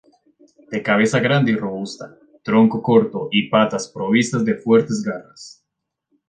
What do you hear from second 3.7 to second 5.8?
provistas de fuertes garras.